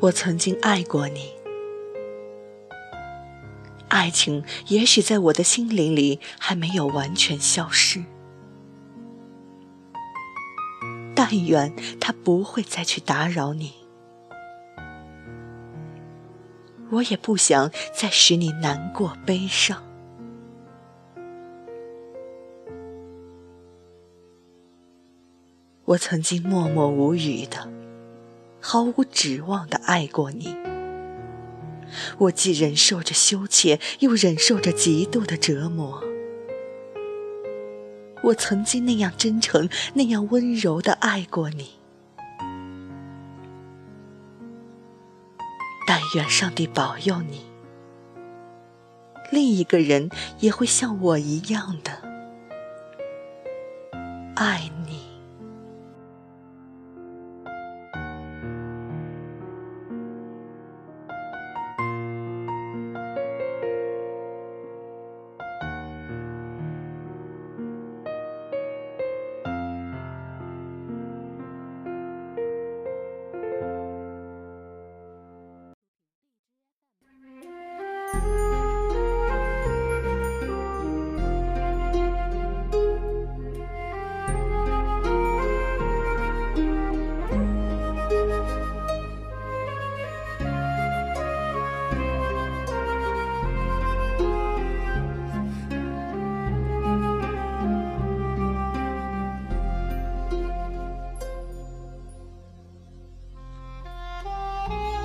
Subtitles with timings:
[0.00, 1.30] 我曾经爱过你，
[3.88, 8.02] 爱情也许在我的心灵里还没有完全消失。
[11.14, 11.70] 但愿
[12.00, 13.74] 他不会再去打扰你，
[16.90, 19.84] 我也不想再使你难过悲伤。
[25.84, 27.70] 我曾经默默无语的。
[28.60, 30.54] 毫无指望的爱过你，
[32.18, 36.02] 我既忍受着羞怯，又忍受着极度的折磨。
[38.22, 41.70] 我曾经那样真诚，那样温柔的爱过你。
[45.86, 47.46] 但愿上帝保佑你，
[49.32, 51.90] 另一个人也会像我一样的
[54.36, 54.79] 爱你。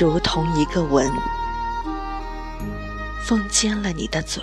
[0.00, 1.12] 如同一个吻，
[3.22, 4.42] 封缄了你的嘴；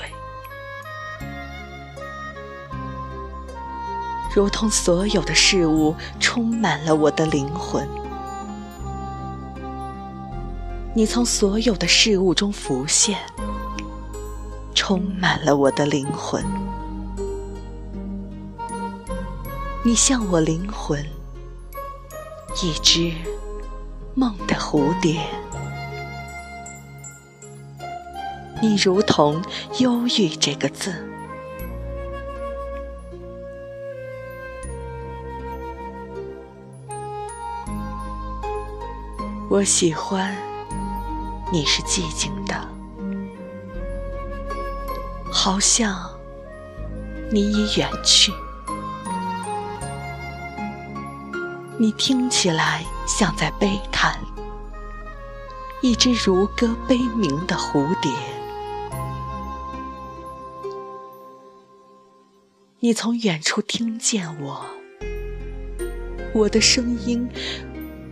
[4.36, 7.90] 如同所有的事物充满了我的灵魂。
[10.94, 13.18] 你从所有的事物中浮现，
[14.76, 16.46] 充满了我的灵魂。
[19.84, 21.04] 你像我灵魂
[22.62, 23.12] 一只
[24.14, 25.20] 梦的蝴蝶。
[28.60, 29.42] 你如同
[29.80, 30.92] 忧郁这个字，
[39.48, 40.36] 我喜欢
[41.52, 42.68] 你是寂静的，
[45.32, 46.10] 好像
[47.32, 48.34] 你已远去，
[51.78, 54.20] 你听起来像在悲叹，
[55.82, 58.12] 一只如歌悲鸣的蝴蝶。
[62.80, 64.64] 你从远处听见我，
[66.32, 67.28] 我的声音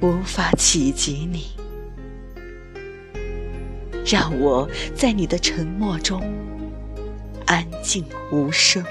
[0.01, 1.51] 无法企及你，
[4.03, 6.19] 让我在你的沉默中
[7.45, 8.83] 安静无声，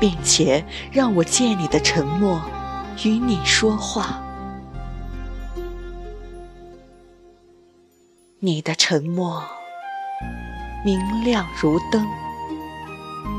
[0.00, 2.40] 并且让我借你的沉默
[3.04, 4.24] 与你说话。
[8.38, 9.44] 你的沉默。
[10.84, 12.06] 明亮如灯，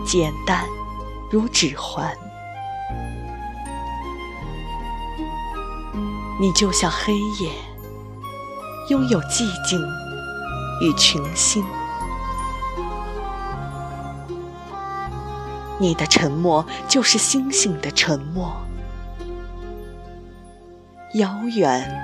[0.04, 0.66] 简单
[1.30, 2.12] 如指环。
[6.42, 7.52] 你就像黑夜，
[8.90, 9.80] 拥有寂静
[10.82, 11.64] 与群星。
[15.78, 18.52] 你的沉默就是星星的沉默，
[21.14, 21.96] 遥远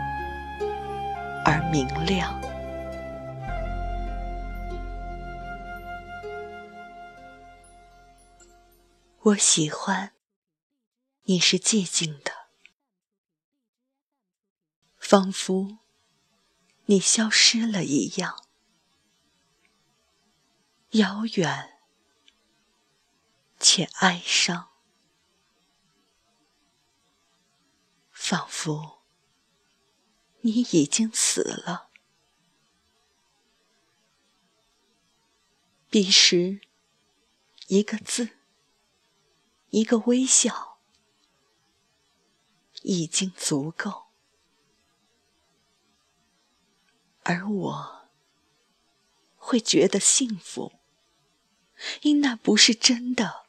[1.44, 2.41] 而明亮。
[9.24, 10.16] 我喜欢
[11.26, 12.50] 你是寂静的，
[14.98, 15.78] 仿佛
[16.86, 18.48] 你消失了一样，
[20.94, 21.78] 遥远
[23.60, 24.72] 且哀伤，
[28.10, 29.04] 仿佛
[30.40, 31.92] 你已经死了。
[35.92, 36.62] 彼时，
[37.68, 38.41] 一个字。
[39.72, 40.78] 一个微笑，
[42.84, 44.08] 已经足够，
[47.24, 48.10] 而我
[49.38, 50.74] 会觉得幸福，
[52.02, 53.46] 因那不是真的，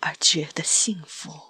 [0.00, 1.49] 而觉得幸福。